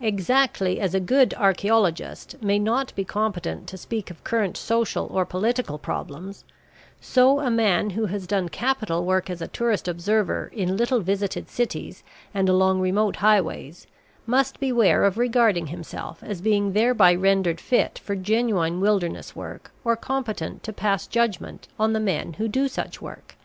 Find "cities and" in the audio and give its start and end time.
11.48-12.48